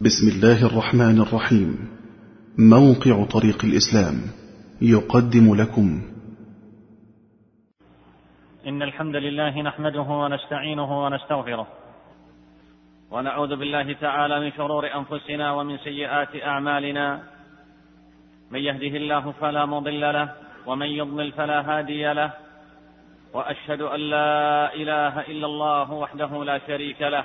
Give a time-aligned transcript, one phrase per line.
[0.00, 1.88] بسم الله الرحمن الرحيم.
[2.58, 4.14] موقع طريق الإسلام
[4.82, 6.02] يقدم لكم.
[8.66, 11.66] إن الحمد لله نحمده ونستعينه ونستغفره.
[13.10, 17.22] ونعوذ بالله تعالى من شرور أنفسنا ومن سيئات أعمالنا.
[18.50, 20.32] من يهده الله فلا مضل له
[20.66, 22.32] ومن يضلل فلا هادي له.
[23.34, 27.24] وأشهد أن لا إله إلا الله وحده لا شريك له.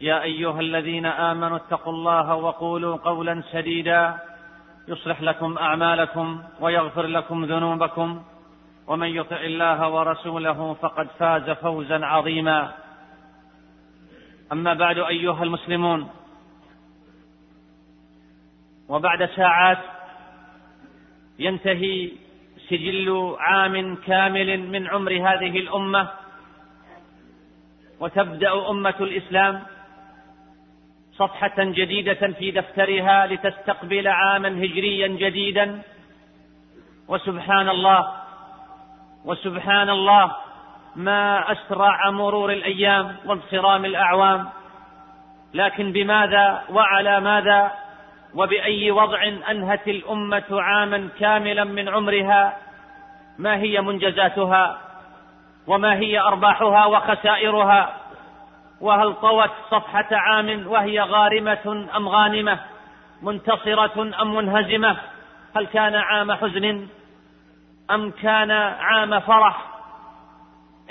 [0.00, 4.18] يا أيها الذين آمنوا اتقوا الله وقولوا قولا سديدا
[4.88, 8.22] يصلح لكم أعمالكم ويغفر لكم ذنوبكم
[8.86, 12.72] ومن يطع الله ورسوله فقد فاز فوزا عظيما.
[14.52, 16.08] أما بعد أيها المسلمون
[18.88, 19.78] وبعد ساعات
[21.38, 22.10] ينتهي
[22.68, 26.08] سجل عام كامل من عمر هذه الأمة
[28.00, 29.62] وتبدأ أمة الإسلام
[31.20, 35.82] صفحة جديدة في دفترها لتستقبل عاما هجريا جديدا.
[37.08, 38.12] وسبحان الله
[39.24, 40.36] وسبحان الله
[40.96, 44.48] ما أسرع مرور الأيام وانصرام الأعوام.
[45.54, 47.70] لكن بماذا وعلى ماذا؟
[48.34, 52.56] وبأي وضع أنهت الأمة عاما كاملا من عمرها؟
[53.38, 54.78] ما هي منجزاتها؟
[55.66, 57.99] وما هي أرباحها وخسائرها؟
[58.80, 62.60] وهل طوت صفحة عام وهي غارمة أم غانمة؟
[63.22, 64.96] منتصرة أم منهزمة؟
[65.56, 66.88] هل كان عام حزن
[67.90, 69.66] أم كان عام فرح؟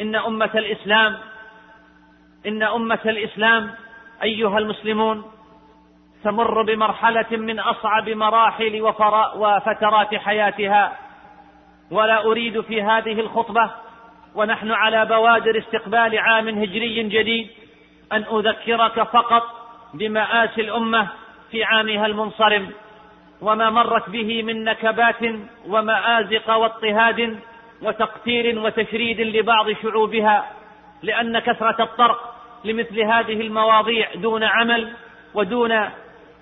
[0.01, 1.17] إن أمة الإسلام
[2.45, 3.71] إن أمة الإسلام
[4.23, 5.23] أيها المسلمون
[6.23, 8.81] تمر بمرحلة من أصعب مراحل
[9.35, 10.97] وفترات حياتها.
[11.91, 13.71] ولا أريد في هذه الخطبة
[14.35, 17.49] ونحن على بوادر استقبال عام هجري جديد.
[18.13, 19.43] أن أذكرك فقط
[19.93, 21.07] بمآسي الأمة
[21.51, 22.71] في عامها المنصرم
[23.41, 25.21] وما مرت به من نكبات
[25.67, 27.39] ومآزق واضطهاد
[27.81, 30.51] وتقتير وتشريد لبعض شعوبها
[31.03, 34.93] لأن كثرة الطرق لمثل هذه المواضيع دون عمل
[35.33, 35.89] ودون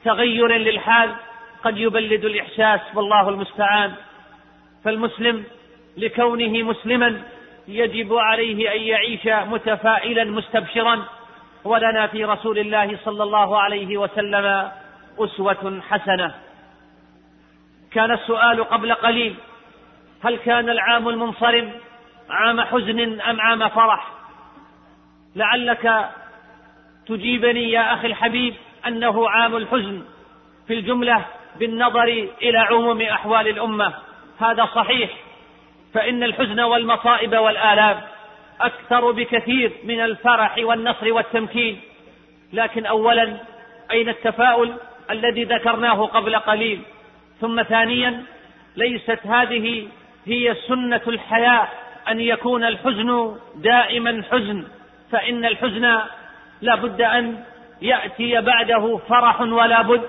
[0.06, 1.16] تغير للحال
[1.64, 3.94] قد يبلد الإحساس والله المستعان.
[4.84, 5.44] فالمسلم
[5.98, 7.22] لكونه مسلما
[7.68, 11.06] يجب عليه أن يعيش متفائلا مستبشرا
[11.64, 14.72] ولنا في رسول الله صلى الله عليه وسلم
[15.20, 16.36] أسوة حسنة.
[17.92, 19.36] كان السؤال قبل قليل
[20.24, 21.72] هل كان العام المنصرم
[22.30, 24.12] عام حزن أم عام فرح؟
[25.36, 26.10] لعلك
[27.08, 28.56] تجيبني يا أخي الحبيب
[28.88, 30.04] أنه عام الحزن
[30.68, 31.26] في الجملة
[31.60, 33.94] بالنظر إلى عموم أحوال الأمة.
[34.40, 35.10] هذا صحيح
[35.94, 38.02] فإن الحزن والمصائب والآلام
[38.62, 41.80] أكثر بكثير من الفرح والنصر والتمكين.
[42.54, 43.38] لكن اولا
[43.92, 44.74] أين التفاؤل
[45.12, 46.82] الذي ذكرناه قبل قليل؟
[47.42, 48.24] ثم ثانيا
[48.76, 49.88] ليست هذه
[50.26, 51.68] هي سنة الحياة
[52.10, 54.68] أن يكون الحزن دائما حزن.
[55.12, 55.98] فإن الحزن
[56.62, 57.44] لا بد أن
[57.82, 60.04] يأتي بعده فرح ولا بد.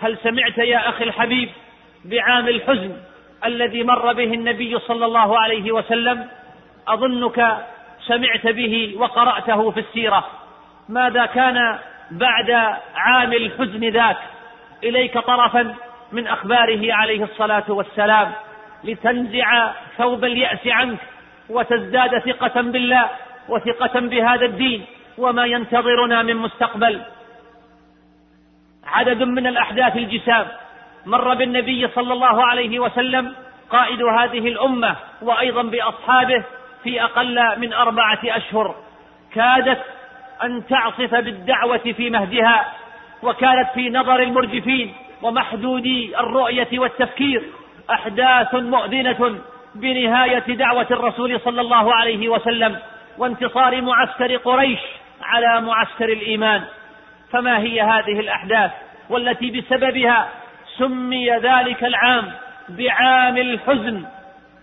[0.00, 1.48] هل سمعت يا أخي الحبيب
[2.04, 2.96] بعام الحزن
[3.44, 6.28] الذي مر به النبي صلى الله عليه وسلم؟
[6.88, 7.66] أظنك
[8.06, 10.24] سمعت به وقرأته في السيرة.
[10.88, 11.78] ماذا كان
[12.10, 12.50] بعد
[12.94, 14.16] عام الحزن ذاك؟
[14.84, 15.74] إليك طرفا
[16.12, 18.32] من أخباره عليه الصلاة والسلام.
[18.84, 20.98] لتنزع ثوب اليأس عنك
[21.48, 23.08] وتزداد ثقة بالله
[23.48, 24.84] وثقة بهذا الدين
[25.18, 27.02] وما ينتظرنا من مستقبل.
[28.86, 30.46] عدد من الأحداث الجسام.
[31.06, 33.34] مر بالنبي صلى الله عليه وسلم
[33.70, 36.44] قائد هذه الأمة وأيضا بأصحابه
[36.88, 38.74] في أقل من أربعة أشهر
[39.34, 39.82] كادت
[40.44, 42.66] أن تعصف بالدعوة في مهدها
[43.22, 47.42] وكانت في نظر المرجفين ومحدودي الرؤية والتفكير
[47.90, 49.38] أحداث مؤذنة
[49.74, 52.78] بنهاية دعوة الرسول صلى الله عليه وسلم
[53.18, 54.80] وانتصار معسكر قريش
[55.22, 56.62] على معسكر الإيمان.
[57.32, 58.70] فما هي هذه الأحداث
[59.10, 60.28] والتي بسببها
[60.78, 62.32] سمي ذلك العام
[62.68, 64.04] بعام الحزن؟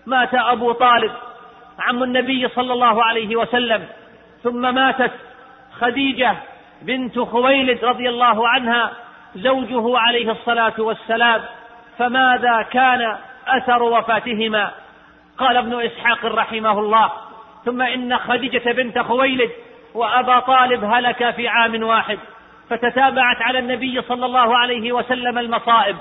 [0.06, 1.12] مات أبو طالب
[1.80, 3.86] عم النبي صلى الله عليه وسلم.
[4.42, 5.12] ثم ماتت
[5.80, 6.36] خديجة
[6.82, 8.92] بنت خويلد رضي الله عنها
[9.34, 11.42] زوجه عليه الصلاة والسلام.
[11.98, 14.70] فماذا كان أثر وفاتهما؟
[15.38, 17.12] قال ابن إسحاق رحمه الله.
[17.64, 19.50] ثم إن خديجة بنت خويلد
[19.94, 22.18] وأبا طالب هلك في عام واحد
[22.70, 25.96] فتتابعت على النبي صلى الله عليه وسلم المصائب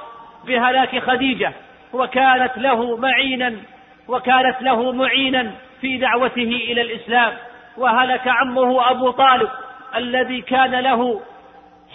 [0.45, 1.53] بهلاك خديجة
[1.93, 3.55] وكانت له معينا
[4.07, 5.51] وكانت له معينا
[5.81, 7.33] في دعوته إلى الإسلام
[7.77, 9.49] وهلك عمه أبو طالب
[9.95, 11.21] الذي كان له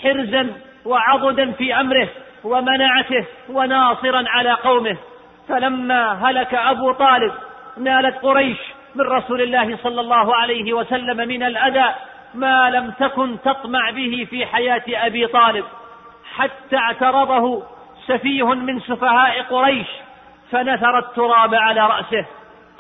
[0.03, 0.53] حرزا
[0.85, 2.09] وعضدا في أمره
[2.45, 4.97] ومنعته وناصرا على قومه.
[5.49, 7.33] فلما هلك أبو طالب
[7.79, 8.59] نالت قريش
[8.95, 11.95] من رسول الله صلى الله عليه وسلم من الأذى
[12.35, 15.65] ما لم تكن تطمع به في حياة أبي طالب
[16.37, 17.63] حتى اعترضه
[18.07, 19.87] سفيه من سفهاء قريش
[20.51, 22.27] فنثر التراب على رأسه.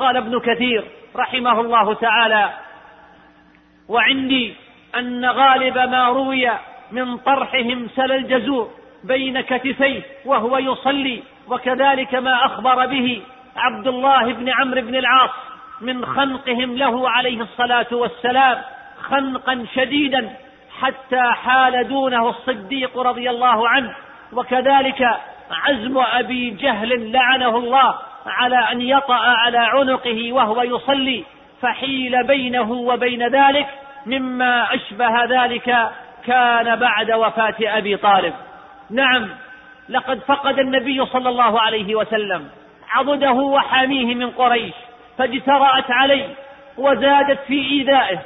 [0.00, 0.84] قال ابن كثير
[1.16, 2.50] رحمه الله تعالى
[3.88, 4.54] وعندي
[4.98, 6.50] أن غالب ما روي
[6.92, 8.70] من طرحهم سل الجزور
[9.04, 13.22] بين كتفيه وهو يصلي وكذلك ما أخبر به
[13.56, 15.30] عبد الله بن عمرو بن العاص
[15.80, 18.58] من خنقهم له عليه الصلاة والسلام
[19.02, 20.30] خنقا شديدا
[20.80, 23.94] حتى حال دونه الصديق رضي الله عنه.
[24.32, 25.08] وكذلك
[25.50, 27.94] عزم أبي جهل لعنه الله
[28.26, 31.24] على أن يطأ على عنقه وهو يصلي
[31.62, 33.66] فحيل بينه وبين ذلك
[34.06, 35.90] مما أشبه ذلك
[36.26, 38.34] كان بعد وفاة أبي طالب.
[38.90, 39.28] نعم
[39.88, 42.48] لقد فقد النبي صلى الله عليه وسلم
[42.90, 44.74] عضده وحاميه من قريش
[45.18, 46.28] فاجترأت عليه
[46.78, 48.18] وزادت في إيذائه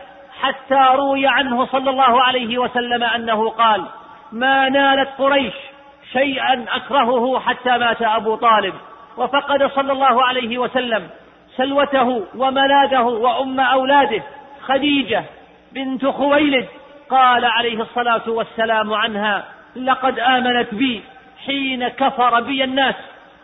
[0.43, 3.85] حتى روي عنه صلى الله عليه وسلم أنه قال
[4.33, 5.55] ما نالت قريش
[6.13, 8.75] شيئا أكرهه حتى مات أبو طالب.
[9.17, 11.09] وفقد صلى الله عليه وسلم
[11.57, 14.23] سلوته وملاذه وأم أولاده
[14.63, 15.25] خديجة
[15.73, 16.67] بنت خويلد.
[17.11, 19.45] قال عليه الصلاة والسلام عنها
[19.77, 21.03] لقد آمنت بي
[21.47, 22.95] حين كفر بي الناس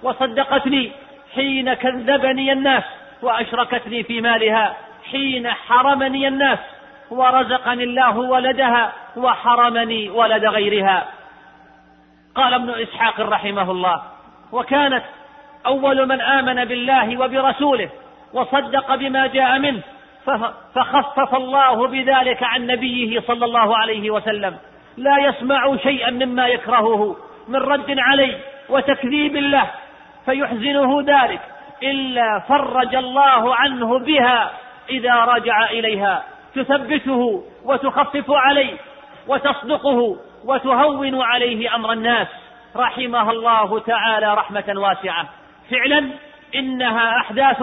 [0.02, 0.92] وصدقتني
[1.34, 2.84] حين كذبني الناس
[3.22, 4.76] وأشركتني في مالها
[5.10, 6.58] حين حرمني الناس
[7.10, 11.06] ورزقني الله ولدها وحرمني ولد غيرها.
[12.34, 14.02] قال ابن إسحاق رحمه الله
[14.52, 15.04] وكانت
[15.66, 17.90] أول من آمن بالله وبرسوله
[18.32, 19.80] وصدق بما جاء منه
[20.74, 24.56] فخفف الله بذلك عن نبيه صلى الله عليه وسلم.
[24.96, 27.16] لا يسمع شيئا مما يكرهه
[27.48, 29.70] من رد عليه وتكذيب له
[30.26, 31.40] فيحزنه ذلك
[31.82, 34.50] إلا فرج الله عنه بها
[34.90, 36.24] إذا رجع إليها.
[36.54, 38.76] تثبته وتخفف عليه
[39.28, 42.26] وتصدقه وتهون عليه أمر الناس.
[42.76, 45.28] رحمها الله تعالى رحمة واسعة.
[45.70, 46.10] فعلا
[46.54, 47.62] إنها أحداث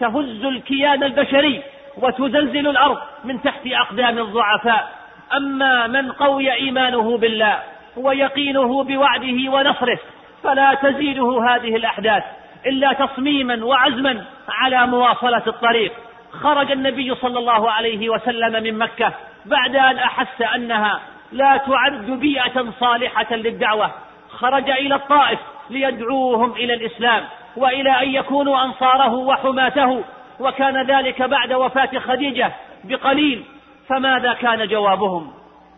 [0.00, 1.62] تهز الكيان البشري
[1.96, 4.92] وتزلزل الأرض من تحت أقدام الضعفاء.
[5.36, 7.58] أما من قوي إيمانه بالله
[7.96, 9.98] ويقينه بوعده ونصره
[10.42, 12.22] فلا تزيده هذه الأحداث
[12.66, 15.92] إلا تصميما وعزما على مواصلة الطريق.
[16.30, 19.12] خرج النبي صلى الله عليه وسلم من مكة
[19.46, 21.00] بعد أن أحس أنها
[21.32, 23.90] لا تعد بيئة صالحة للدعوة.
[24.28, 25.38] خرج إلى الطائف
[25.70, 27.24] ليدعوهم إلى الإسلام
[27.56, 30.04] وإلى أن يكونوا أنصاره وحماته.
[30.40, 32.52] وكان ذلك بعد وفاة خديجة
[32.84, 33.44] بقليل.
[33.88, 35.32] فماذا كان جوابهم؟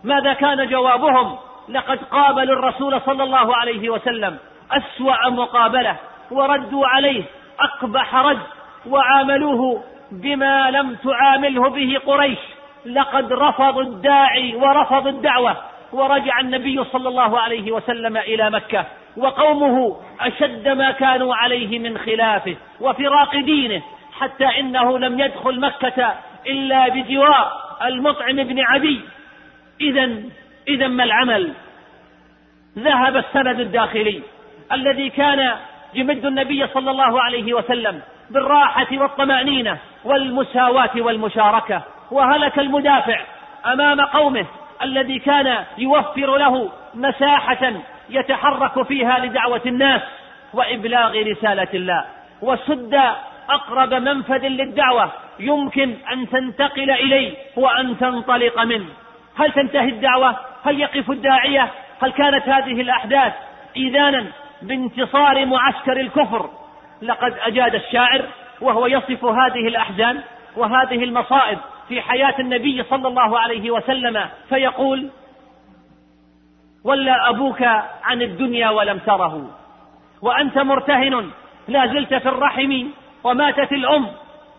[0.05, 1.37] ماذا كان جوابهم؟
[1.69, 4.39] لقد قابلوا الرسول صلى الله عليه وسلم
[4.73, 5.97] أسوأ مقابلة
[6.31, 7.25] وردوا عليه
[7.61, 8.39] أقبح رد
[8.87, 12.39] وعاملوه بما لم تعامله به قريش.
[12.87, 15.57] لقد رفضوا الداعي ورفضوا الدعوة
[15.93, 18.85] ورجع النبي صلى الله عليه وسلم إلى مكة.
[19.19, 23.83] وقومه أشد ما كانوا عليه من خلافه وفراق دينه
[24.21, 26.15] حتى إنه لم يدخل مكة
[26.47, 27.53] إلا بجوار
[27.85, 29.01] المطعم بن عدي.
[29.81, 30.23] إذا
[30.69, 31.53] إذا ما العمل؟
[32.79, 34.23] ذهب السند الداخلي
[34.73, 35.55] الذي كان
[35.95, 43.21] يمد النبي صلى الله عليه وسلم بالراحة والطمأنينة والمساواة والمشاركة وهلك المدافع
[43.67, 44.47] أمام قومه
[44.83, 47.73] الذي كان يوفر له مساحة
[48.11, 50.03] يتحرك فيها لدعوة الناس
[50.55, 52.05] وإبلاغ رسالة الله.
[52.43, 53.01] وسد
[53.51, 55.11] أقرب منفذ للدعوة
[55.41, 58.89] يمكن أن تنتقل إليه وأن تنطلق منه.
[59.37, 61.71] هل تنتهي الدعوة؟ هل يقف الداعية؟
[62.03, 63.33] هل كانت هذه الأحداث
[63.77, 64.27] إذانا
[64.63, 66.51] بانتصار معسكر الكفر؟
[67.03, 68.25] لقد أجاد الشاعر
[68.61, 70.21] وهو يصف هذه الأحزان
[70.57, 75.11] وهذه المصائب في حياة النبي صلى الله عليه وسلم فيقول
[76.85, 77.63] ولا أبوك
[78.05, 79.51] عن الدنيا ولم تره.
[80.23, 81.31] وأنت مرتهن
[81.69, 82.85] لا زلت في الرحم
[83.25, 84.07] وماتت الأم.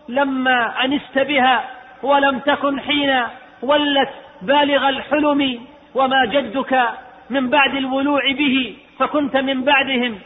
[0.08, 1.64] لما أنست بها
[2.02, 3.22] ولم تكن حين
[3.62, 4.10] ولت
[4.42, 5.60] بالغ الحلم.
[5.94, 6.88] وما جدك
[7.30, 10.18] من بعد الولوع به فكنت من بعدهم.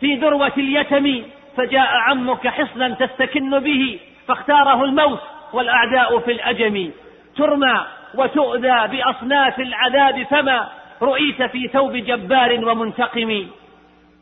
[0.00, 1.22] في ذروة اليتم
[1.56, 5.20] فجاء عمك حصنا تستكن به فاختاره الموت
[5.52, 6.90] والأعداء في الأجم.
[7.36, 10.68] ترمى وتؤذى بأصناف العذاب فما
[11.02, 13.46] رؤيت في ثوب جبار ومنتقم.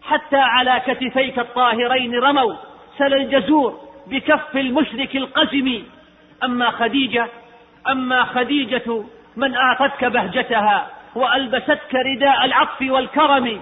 [0.02, 2.54] حتى على كتفيك الطاهرين رموا
[2.98, 5.82] سل الجزور بكف المشرك القزم.
[6.44, 7.26] أما خديجة
[7.90, 9.04] أما خديجة
[9.36, 13.60] من أعطتك بهجتها وألبستك رداء العطف والكرم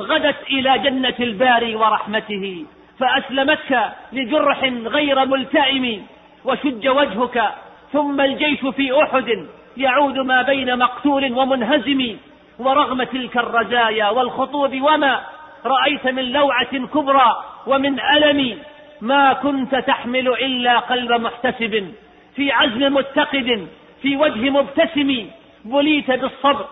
[0.00, 2.66] غدت إلى جنة الباري ورحمته
[2.98, 6.06] فأسلمتك لجرح غير ملتئم
[6.44, 7.52] وشج وجهك
[7.92, 12.16] ثم الجيش في أحد يعود ما بين مقتول ومنهزم.
[12.58, 15.20] ورغم تلك الرزايا والخطوب وما
[15.66, 18.58] رأيت من لوعة كبرى ومن ألم
[19.00, 21.92] ما كنت تحمل إلا قلب محتسب
[22.36, 23.68] في عزم متقد
[24.02, 25.26] في وجه مبتسم
[25.64, 26.66] بليت بالصبر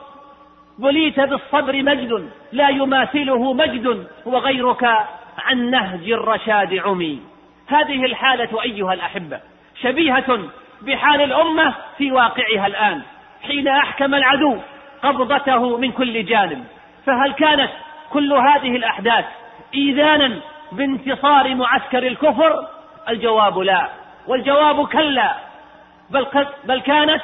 [0.78, 4.84] بليت بالصبر مجد لا يماثله مجد وغيرك
[5.38, 7.20] عن نهج الرشاد عمي.
[7.66, 9.40] هذه الحالة أيها الأحبة
[9.82, 10.38] شبيهة
[10.82, 13.02] بحال الأمة في واقعها الآن.
[13.42, 14.58] حين أحكم العدو
[15.02, 16.64] قبضته من كل جانب.
[17.06, 17.70] فهل كانت
[18.10, 19.24] كل هذه الأحداث
[19.74, 20.40] إيذانا
[20.72, 22.66] بانتصار معسكر الكفر؟
[23.08, 23.88] الجواب لا.
[24.26, 25.34] والجواب كلا.
[26.10, 26.26] بل,
[26.64, 27.22] بل كانت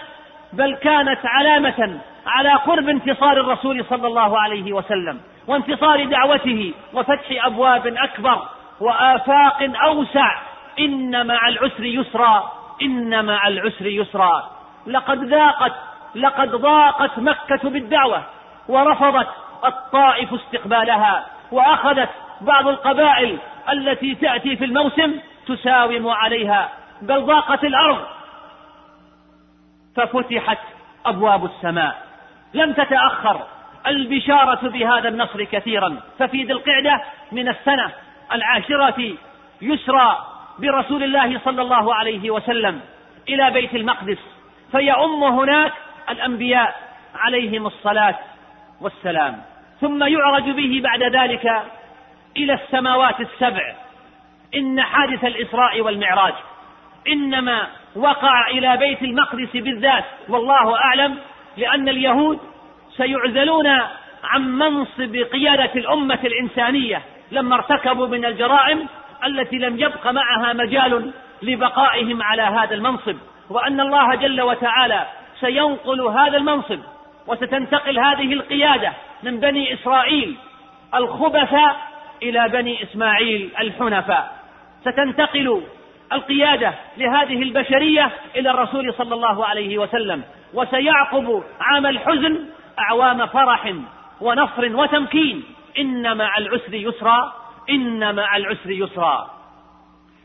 [0.52, 7.86] بل كانت علامة على قرب انتصار الرسول صلى الله عليه وسلم وانتصار دعوته وفتح أبواب
[7.86, 8.42] أكبر
[8.80, 10.38] وآفاق أوسع.
[10.78, 14.50] إن مع العسر يسرا إن مع العسر يسرا.
[14.86, 15.72] لقد ذاقت
[16.14, 18.22] لقد ضاقت مكة بالدعوة
[18.68, 19.28] ورفضت
[19.64, 22.08] الطائف استقبالها وأخذت
[22.40, 23.38] بعض القبائل
[23.72, 25.14] التي تأتي في الموسم
[25.46, 26.68] تساوم عليها
[27.02, 28.04] بل ضاقت الأرض.
[29.96, 30.58] ففتحت
[31.06, 32.06] أبواب السماء.
[32.54, 33.40] لم تتأخر
[33.86, 36.00] البشارة بهذا النصر كثيرا.
[36.18, 37.90] ففي ذي القعدة من السنة
[38.32, 39.14] العاشرة
[39.62, 40.18] يسرى
[40.58, 42.80] برسول الله صلى الله عليه وسلم
[43.28, 44.18] إلى بيت المقدس
[44.72, 45.72] فيؤم هناك
[46.10, 46.74] الأنبياء
[47.14, 48.18] عليهم الصلاة
[48.80, 49.42] والسلام.
[49.80, 51.62] ثم يعرج به بعد ذلك
[52.36, 53.74] إلى السماوات السبع.
[54.54, 56.34] إن حادث الإسراء والمعراج.
[57.08, 60.04] إنما وقع إلى بيت المقدس بالذات.
[60.28, 61.18] والله أعلم
[61.56, 62.38] لأن اليهود
[62.96, 63.66] سيعزلون
[64.24, 68.86] عن منصب قيادة الأمة الإنسانية لما ارتكبوا من الجرائم
[69.24, 71.12] التي لم يبق معها مجال
[71.42, 73.16] لبقائهم على هذا المنصب.
[73.50, 75.06] وأن الله جل وتعالى
[75.40, 76.80] سينقل هذا المنصب
[77.26, 78.92] وستنتقل هذه القيادة
[79.22, 80.36] من بني إسرائيل
[80.94, 81.76] الخبثاء
[82.22, 84.38] إلى بني إسماعيل الحنفاء.
[84.80, 85.62] ستنتقل
[86.12, 90.22] القيادة لهذه البشرية إلى الرسول صلى الله عليه وسلم
[90.54, 92.46] وسيعقب عام الحزن
[92.78, 93.74] أعوام فرح
[94.20, 95.44] ونصر وتمكين.
[95.78, 97.32] إن مع العسر يسرا
[97.70, 99.30] إن مع العسر يسرا.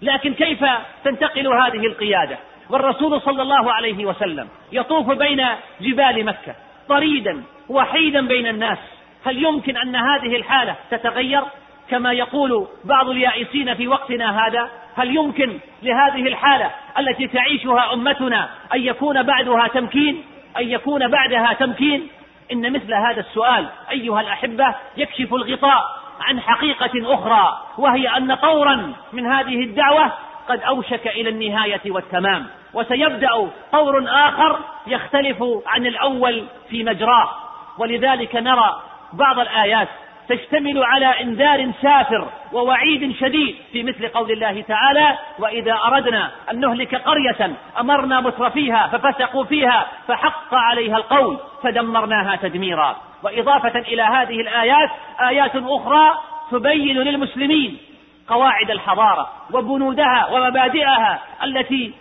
[0.01, 0.65] لكن كيف
[1.03, 2.38] تنتقل هذه القيادة؟
[2.70, 5.46] والرسول صلى الله عليه وسلم يطوف بين
[5.82, 6.55] جبال مكة
[6.89, 8.77] طريدا وحيدا بين الناس.
[9.25, 11.43] هل يمكن أن هذه الحالة تتغير
[11.89, 18.82] كما يقول بعض اليائسين في وقتنا هذا؟ هل يمكن لهذه الحالة التي تعيشها أمتنا أن
[18.82, 20.24] يكون بعدها تمكين؟
[20.58, 22.08] أن يكون بعدها تمكين؟
[22.51, 29.25] إن مثل هذا السؤال أيها الأحبة يكشف الغطاء عن حقيقة أخرى وهي أن طورا من
[29.25, 30.12] هذه الدعوة
[30.50, 32.45] قد أوشك إلى النهاية والتمام.
[32.73, 37.29] وسيبدأ طور آخر يختلف عن الأول في مجراه.
[37.77, 38.81] ولذلك نرى
[39.13, 39.88] بعض الآيات
[40.29, 46.95] تشتمل على إنذار سافر ووعيد شديد في مثل قول الله تعالى وإذا أردنا أن نهلك
[46.95, 52.95] قرية أمرنا مترفيها ففسقوا فيها فحق عليها القول فدمرناها تدميرا.
[53.23, 54.89] وإضافة إلى هذه الآيات
[55.21, 56.19] آيات أخرى
[56.51, 57.77] تبين للمسلمين
[58.27, 61.93] قواعد الحضارة وبنودها ومبادئها التي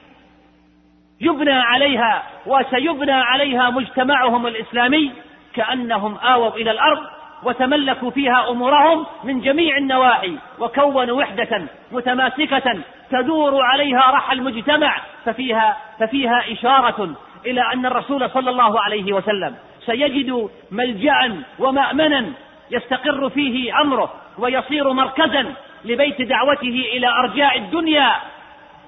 [1.21, 5.13] يبنى عليها وسيبنى عليها مجتمعهم الإسلامي
[5.55, 7.03] كأنهم آووا إلى الأرض
[7.43, 11.63] وتملكوا فيها أمورهم من جميع النواحي وكونوا وحدة
[11.93, 12.79] متماسكة
[13.11, 17.15] تدور عليها رحى المجتمع ففيها ففيها إشارة
[17.47, 19.55] إلى أن الرسول صلى الله عليه وسلم
[19.87, 22.33] سيجد ملجأ ومأمنا
[22.71, 28.13] يستقر فيه أمره ويصير مركزا لبيت دعوته إلى أرجاء الدنيا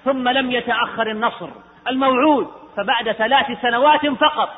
[0.05, 1.49] ثم لم يتأخر النصر
[1.89, 4.49] الموعود فبعد ثلاث سنوات فقط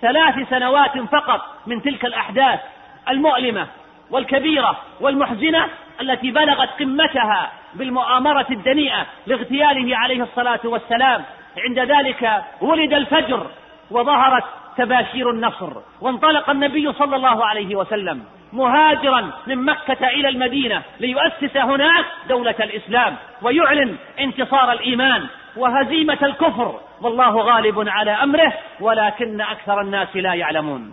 [0.00, 2.60] ثلاث سنوات فقط من تلك الأحداث
[3.08, 3.66] المؤلمة
[4.10, 5.68] والكبيرة والمحزنة
[6.00, 11.24] التي بلغت قمتها بالمؤامرة الدنيئة لاغتياله عليه الصلاة والسلام.
[11.68, 13.46] عند ذلك ولد الفجر
[13.90, 14.44] وظهرت
[14.76, 18.24] تباشير النصر وانطلق النبي صلى الله عليه وسلم.
[18.56, 26.80] مهاجرا من مكة إلى المدينة ليؤسس هناك دولة الإسلام ويعلن انتصار الإيمان وهزيمة الكفر.
[27.00, 30.92] والله غالب على أمره ولكن أكثر الناس لا يعلمون.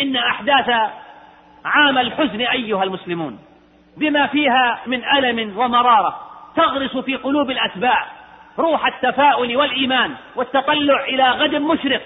[0.00, 0.70] إن أحداث
[1.64, 3.38] عام الحزن أيها المسلمون
[3.96, 6.20] بما فيها من ألم ومرارة
[6.56, 8.06] تغرس في قلوب الأتباع
[8.58, 12.02] روح التفاؤل والإيمان والتطلع إلى غد مشرق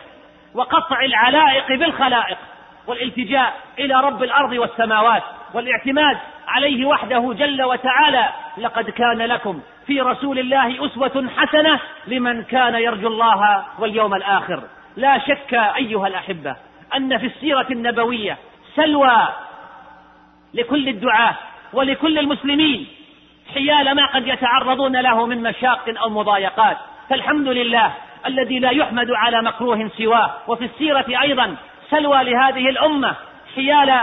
[0.54, 2.38] وقطع العلائق بالخلائق.
[2.87, 5.23] والالتجاء إلى رب الأرض والسماوات
[5.55, 12.75] والاعتماد عليه وحده جل وتعالى لقد كان لكم في رسول الله أسوة حسنة لمن كان
[12.75, 14.62] يرجو الله واليوم الآخر.
[14.97, 16.57] لا شك أيها الأحبة
[16.97, 18.39] أن في السيرة النبوية
[18.75, 19.29] سلوى
[20.55, 21.35] لكل الدعاة
[21.73, 22.87] ولكل المسلمين
[23.55, 26.77] حيال ما قد يتعرضون له من مشاق أو مضايقات.
[27.11, 27.93] فالحمد لله
[28.27, 30.31] الذي لا يحمد على مكروه سواه.
[30.49, 31.57] وفي السيرة أيضا
[31.92, 33.14] سلوى لهذه الأمة
[33.54, 34.00] حيال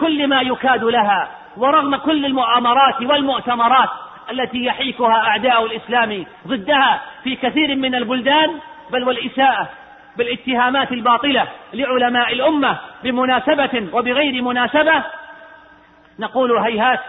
[0.00, 3.88] كل ما يكاد لها ورغم كل المؤامرات والمؤتمرات
[4.30, 8.50] التي يحيكها أعداء الإسلام ضدها في كثير من البلدان
[8.90, 9.68] بل والإساءة
[10.16, 15.02] بالاتهامات الباطلة لعلماء الأمة بمناسبة وبغير مناسبة
[16.18, 17.00] نقول هيهات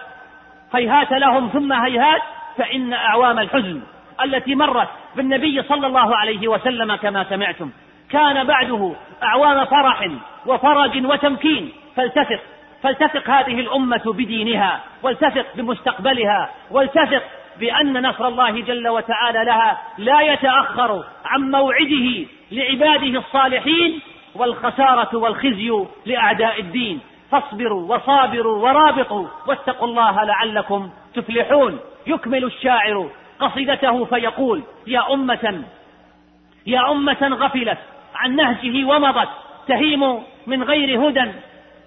[0.76, 2.22] هيهات لهم ثم هيهات
[2.58, 3.82] فإن أعوام الحزن
[4.24, 7.72] التي مرت بالنبي صلى الله عليه وسلم كما سمعتم.
[8.12, 10.10] كان بعده أعوام فرح
[10.46, 11.72] وفرج وتمكين.
[11.96, 12.40] فلتثق
[12.84, 17.24] فلتثق هذه الأمة بدينها ولتثق بمستقبلها ولتثق
[17.60, 24.00] بأن نصر الله جل وتعالى لها لا يتأخر عن موعده لعباده الصالحين
[24.36, 27.00] والخسارة والخزي لأعداء الدين.
[27.32, 31.80] فاصبروا وصابروا ورابطوا واتقوا الله لعلكم تفلحون.
[32.08, 33.10] يكمل الشاعر
[33.40, 35.64] قصيدته فيقول يا أمة
[36.68, 37.78] يا أمة غفلت
[38.16, 39.30] عن نهجه ومضت
[39.68, 41.32] تهيم من غير هدى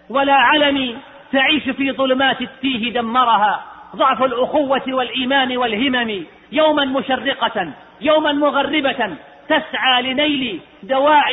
[0.08, 0.98] ولا علم
[1.32, 3.64] تعيش في ظلمات التيه دمرها
[3.96, 9.16] ضعف الأخوة والإيمان والهمم يوما مشرقة يوما مغربة
[9.48, 11.32] تسعى لنيل دواع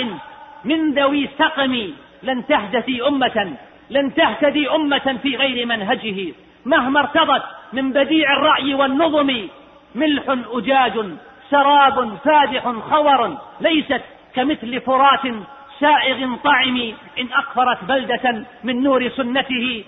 [0.65, 3.53] من ذوي سقم لن تهتدي أمة
[3.89, 6.33] لن تهتدي أمة في غير منهجه.
[6.65, 9.47] مهما ارتضت من بديع الرأي والنظم
[9.95, 11.05] ملح أجاج
[11.49, 14.01] سراب فادح خور ليست
[14.37, 15.25] كمثل فرات
[15.79, 16.77] سائغ طعم
[17.19, 19.83] إن أقفرت بلدة من نور سنته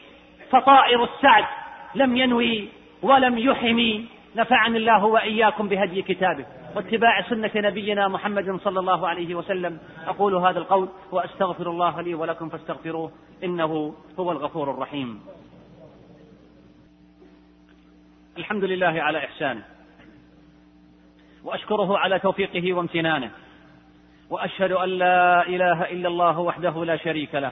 [0.52, 1.46] فطائر السعد
[1.96, 2.68] لم ينوي
[3.02, 9.80] ولم يحم نفعني الله وإياكم بهدي كتابه واتباع سنة نبينا محمد صلى الله عليه وسلم.
[10.08, 13.12] أقول هذا القول وأستغفر الله لي ولكم فاستغفروه
[13.44, 15.22] إنه هو الغفور الرحيم.
[18.38, 19.64] الحمد لله على إحسانه
[21.44, 23.32] وأشكره على توفيقه وامتنانه.
[24.30, 27.52] وأشهد أن لا إله إلا الله وحده لا شريك له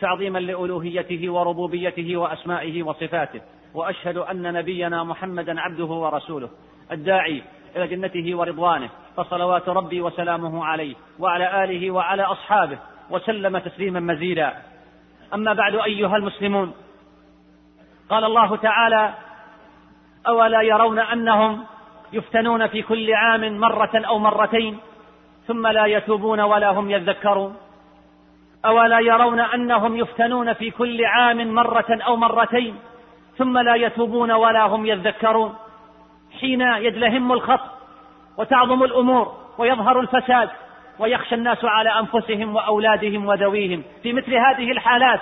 [0.00, 3.40] تعظيما لألوهيته وربوبيته وأسمائه وصفاته
[3.74, 6.48] وأشهد أن نبينا محمدا عبده ورسوله
[6.92, 7.42] الداعي
[7.76, 12.78] إلى جنته ورضوانه فصلوات ربي وسلامه عليه وعلى آله وعلى أصحابه
[13.10, 14.52] وسلم تسليما مزيدا.
[15.34, 16.72] أما بعد أيها المسلمون
[18.10, 19.14] قال الله تعالى
[20.28, 21.64] أولا يرون أنهم
[22.12, 24.78] يفتنون في كل عام مرة أو مرتين
[25.50, 27.56] ثم لا يتوبون ولا هم يذكرون.
[28.64, 32.76] أولا يرون أنهم يفتنون في كل عام مرة أو مرتين
[33.38, 35.54] ثم لا يتوبون ولا هم يذكرون.
[36.40, 37.60] حين يدلهم الخط
[38.38, 40.48] وتعظم الأمور ويظهر الفساد
[40.98, 45.20] ويخشى الناس على أنفسهم وأولادهم وذويهم في مثل هذه الحالات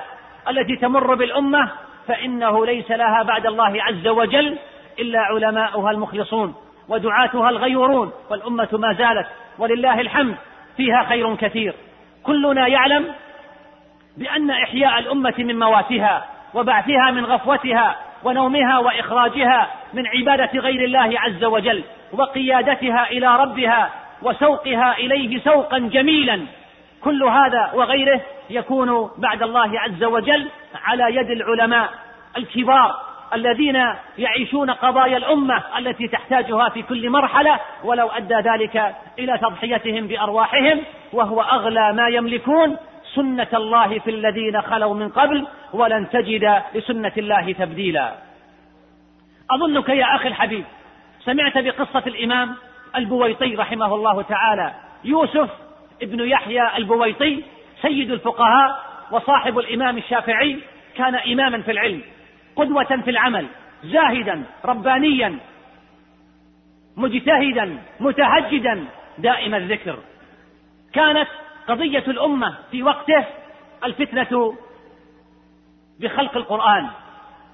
[0.49, 1.71] التي تمر بالأمة
[2.07, 4.59] فإنه ليس لها بعد الله عز وجل
[4.99, 6.55] إلا علماؤها المخلصون.
[6.89, 9.27] ودعاتها الغيورون والأمة ما زالت
[9.59, 10.37] ولله الحمد
[10.77, 11.75] فيها خير كثير.
[12.23, 13.15] كلنا يعلم
[14.17, 21.45] بأن إحياء الأمة من مواتها وبعثها من غفوتها ونومها وإخراجها من عبادة غير الله عز
[21.45, 23.91] وجل وقيادتها إلى ربها
[24.23, 26.41] وسوقها إليه سوقا جميلا.
[27.01, 28.21] كل هذا وغيره
[28.51, 30.49] يكون بعد الله عز وجل
[30.85, 31.89] على يد العلماء
[32.37, 33.85] الكبار الذين
[34.19, 40.81] يعيشون قضايا الأمة التي تحتاجها في كل مرحلة ولو أدى ذلك إلى تضحيتهم بأرواحهم
[41.13, 42.77] وهو أغلى ما يملكون
[43.15, 48.13] سنة الله في الذين خلوا من قبل ولن تجد لسنة الله تبديلا.
[49.51, 50.65] أظنك يا أخي الحبيب
[51.25, 52.55] سمعت بقصة الإمام
[52.97, 54.73] البويطي رحمه الله تعالى.
[55.05, 55.51] يوسف
[56.03, 57.43] ابن يحيى البويطي
[57.83, 58.79] سيد الفقهاء
[59.11, 60.59] وصاحب الإمام الشافعي
[60.97, 62.03] كان إماما في العلم.
[62.59, 63.47] قدوة في العمل
[63.85, 65.39] زاهدا ربانيا
[66.97, 68.85] مجتهدا متهجدا
[69.19, 69.99] دائم الذكر.
[70.93, 71.29] كانت
[71.69, 73.25] قضية الأمة في وقته
[73.85, 74.55] الفتنة
[76.01, 76.87] بخلق القرآن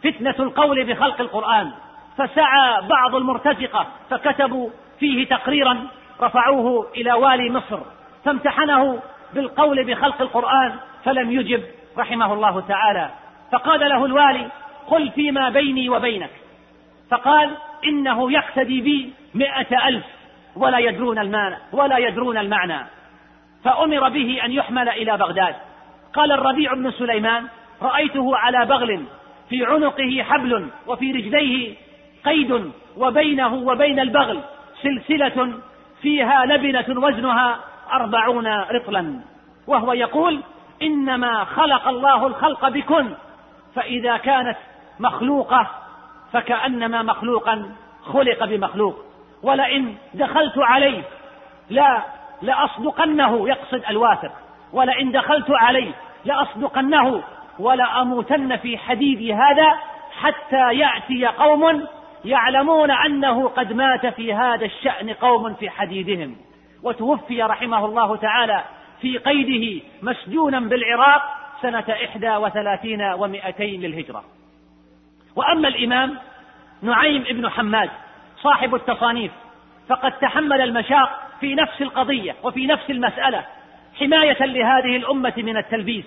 [0.04, 1.70] فتنة القول بخلق القرآن.
[2.18, 5.86] فسعى بعض المرتزقة فكتبوا فيه تقريرا
[6.20, 7.80] رفعوه إلى والي مصر
[8.24, 9.02] فامتحنه
[9.34, 10.72] بالقول بخلق القرآن
[11.04, 11.62] فلم يجب
[11.98, 13.10] رحمه الله تعالى.
[13.52, 14.50] فقال له الوالي
[14.86, 16.30] قل فيما بيني وبينك.
[17.10, 17.50] فقال
[17.86, 20.04] إنه يقتدي بي مئة ألف
[20.56, 22.86] ولا يدرون المعنى ولا يدرون المعنى.
[23.64, 25.54] فأمر به أن يحمل إلى بغداد.
[26.14, 27.46] قال الربيع بن سليمان
[27.82, 29.04] رأيته على بغل
[29.50, 31.74] في عنقه حبل وفي رجليه
[32.24, 34.40] قيد وبينه وبين البغل
[34.82, 35.52] سلسلة
[36.02, 37.60] فيها لبنة وزنها
[37.92, 39.20] أربعون رطلا.
[39.66, 40.40] وهو يقول
[40.82, 43.14] إنما خلق الله الخلق بكن
[43.74, 44.56] فإذا كانت
[45.00, 45.70] مخلوقة
[46.32, 47.70] فكأنما مخلوقا
[48.02, 48.96] خلق بمخلوق.
[49.42, 51.02] ولئن دخلت عليه
[51.70, 52.02] لا
[52.42, 54.32] لأصدقنه يقصد الواثق.
[54.72, 55.92] ولئن دخلت عليه
[56.24, 57.22] لأصدقنه
[57.58, 59.74] ولأموتن في حديدي هذا
[60.20, 61.86] حتى يأتي قوم
[62.24, 66.36] يعلمون أنه قد مات في هذا الشأن قوم في حديدهم.
[66.82, 68.64] وتوفي رحمه الله تعالى
[69.00, 71.22] في قيده مسجونا بالعراق
[71.62, 74.24] سنة إحدى وثلاثين ومائتين للهجرة.
[75.36, 76.18] وأما الإمام
[76.82, 77.90] نعيم بن حماد
[78.42, 79.32] صاحب التصانيف
[79.88, 83.44] فقد تحمل المشاق في نفس القضية وفي نفس المسألة
[84.00, 86.04] حماية لهذه الأمة من التلبيس.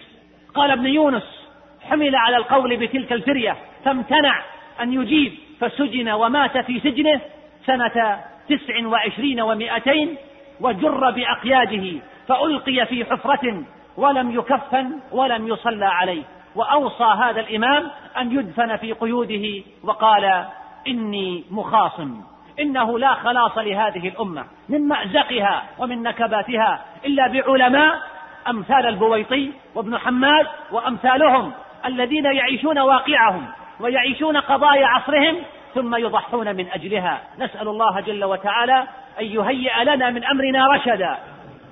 [0.56, 1.48] قال ابن يونس
[1.90, 4.44] حمل على القول بتلك الفرية فامتنع
[4.82, 7.22] أن يجيب فسجن ومات في سجنه
[7.66, 10.16] سنة تسع وعشرين ومائتين
[10.62, 13.64] وجر بأقياده فألقي في حفرة
[13.98, 16.24] ولم يكفن ولم يصلى عليه.
[16.58, 20.46] وأوصى هذا الإمام أن يدفن في قيوده وقال
[20.88, 22.22] إني مخاصم
[22.60, 28.00] إنه لا خلاص لهذه الأمة من مأزقها ومن نكباتها إلا بعلماء
[28.48, 31.52] أمثال البويطي وابن حماد وأمثالهم
[31.86, 33.46] الذين يعيشون واقعهم
[33.80, 35.36] ويعيشون قضايا عصرهم
[35.76, 37.22] ثم يضحون من أجلها.
[37.40, 38.84] نسأل الله جل وتعالى
[39.20, 41.18] أن يهيئ لنا من أمرنا رشدا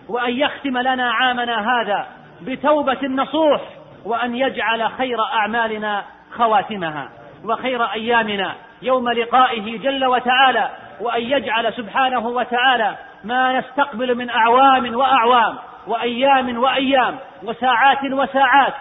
[0.10, 2.08] وأن يختم لنا عامنا هذا
[2.42, 3.62] بتوبة نصوح
[4.06, 7.10] وأن يجعل خير أعمالنا خواتمها
[7.44, 8.56] وخير أيامنا.
[8.82, 10.70] يوم لقائه جل وتعالى
[11.02, 15.56] وأن يجعل سبحانه وتعالى ما نستقبل من أعوام وأعوام
[15.88, 18.74] وأيام وأيام وساعات وساعات